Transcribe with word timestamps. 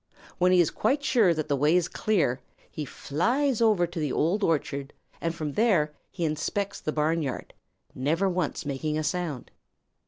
When 0.39 0.51
he 0.51 0.59
is 0.59 0.71
quite 0.71 1.03
sure 1.03 1.31
that 1.31 1.47
the 1.47 1.55
way 1.55 1.75
is 1.75 1.87
clear, 1.87 2.39
he 2.71 2.85
flies 2.85 3.61
over 3.61 3.85
to 3.85 3.99
the 3.99 4.11
Old 4.11 4.43
Orchard, 4.43 4.93
and 5.21 5.35
from 5.35 5.53
there 5.53 5.93
he 6.09 6.25
inspects 6.25 6.81
the 6.81 6.91
barnyard, 6.91 7.53
never 7.93 8.27
once 8.27 8.65
making 8.65 8.97
a 8.97 9.03
sound. 9.03 9.51